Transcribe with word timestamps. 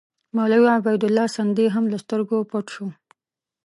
مولوي 0.35 0.69
عبیدالله 0.77 1.25
سندي 1.37 1.65
هم 1.75 1.85
له 1.91 1.97
سترګو 2.03 2.37
پټ 2.51 2.65
شو. 2.73 2.87